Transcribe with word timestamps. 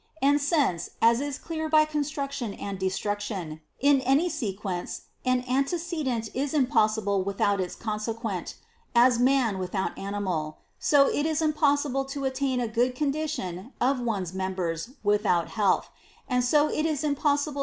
And 0.19 0.41
since, 0.41 0.89
as 0.99 1.21
is 1.21 1.37
clear 1.37 1.69
by 1.69 1.85
construction 1.85 2.55
and 2.55 2.79
destruction,^ 2.79 3.59
in 3.79 4.01
any 4.01 4.29
sequence 4.29 5.03
an 5.25 5.43
antecedent 5.47 6.27
is 6.33 6.55
impossible 6.55 7.21
without 7.21 7.61
its 7.61 7.75
consequent 7.75 8.55
(as" 8.95 9.19
man" 9.19 9.59
without" 9.59 9.95
animal"), 9.99 10.57
so 10.79 11.07
it 11.07 11.27
is 11.27 11.39
impossible 11.39 12.03
to 12.05 12.25
attain 12.25 12.59
a 12.59 12.67
good 12.67 12.95
condition 12.95 13.73
of 13.79 13.99
one's 13.99 14.33
members 14.33 14.89
without 15.03 15.49
health; 15.49 15.89
and 16.27 16.43
so 16.43 16.67
it 16.67 16.87
is 16.87 17.03
impQ§siit)le. 17.03 17.59